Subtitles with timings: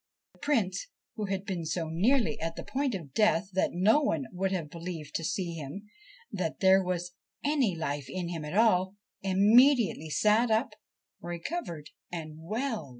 [0.33, 4.25] The Prince, who had been so nearly at the point of death that no one
[4.31, 5.91] would have believed to see him
[6.31, 7.11] that there was
[7.43, 10.73] any life in him at all, immediately sat up,
[11.21, 12.89] recovered and well.